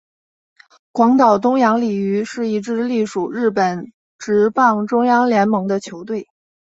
[0.91, 6.27] 广岛东洋鲤鱼是一支隶属日本职棒中央联盟的球队。